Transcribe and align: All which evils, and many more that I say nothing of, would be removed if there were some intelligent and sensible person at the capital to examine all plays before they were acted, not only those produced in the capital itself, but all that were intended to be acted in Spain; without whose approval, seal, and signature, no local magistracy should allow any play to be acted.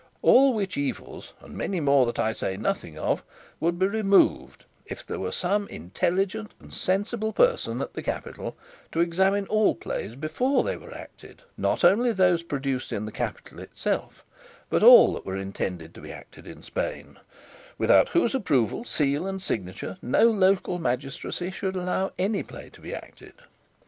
All 0.23 0.55
which 0.55 0.77
evils, 0.77 1.33
and 1.41 1.55
many 1.55 1.79
more 1.79 2.07
that 2.07 2.17
I 2.17 2.33
say 2.33 2.57
nothing 2.57 2.97
of, 2.97 3.21
would 3.59 3.77
be 3.77 3.85
removed 3.85 4.65
if 4.87 5.05
there 5.05 5.19
were 5.19 5.31
some 5.31 5.67
intelligent 5.67 6.55
and 6.59 6.73
sensible 6.73 7.31
person 7.31 7.83
at 7.83 7.93
the 7.93 8.01
capital 8.01 8.57
to 8.93 8.99
examine 8.99 9.45
all 9.45 9.75
plays 9.75 10.15
before 10.15 10.63
they 10.63 10.75
were 10.75 10.91
acted, 10.91 11.43
not 11.55 11.83
only 11.83 12.11
those 12.11 12.41
produced 12.41 12.91
in 12.91 13.05
the 13.05 13.11
capital 13.11 13.59
itself, 13.59 14.23
but 14.71 14.81
all 14.81 15.13
that 15.13 15.23
were 15.23 15.37
intended 15.37 15.93
to 15.93 16.01
be 16.01 16.11
acted 16.11 16.47
in 16.47 16.63
Spain; 16.63 17.19
without 17.77 18.09
whose 18.09 18.33
approval, 18.33 18.83
seal, 18.83 19.27
and 19.27 19.39
signature, 19.43 19.99
no 20.01 20.23
local 20.31 20.79
magistracy 20.79 21.51
should 21.51 21.75
allow 21.75 22.11
any 22.17 22.41
play 22.41 22.71
to 22.71 22.81
be 22.81 22.91
acted. 22.91 23.33